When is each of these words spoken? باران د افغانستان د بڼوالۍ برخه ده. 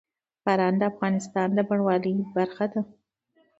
باران 0.45 0.73
د 0.77 0.83
افغانستان 0.91 1.47
د 1.53 1.59
بڼوالۍ 1.67 2.15
برخه 2.35 2.65
ده. 2.73 2.81